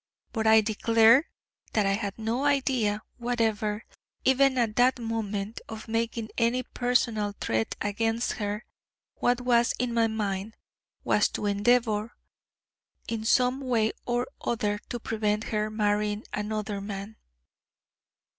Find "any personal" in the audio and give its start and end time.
6.39-7.35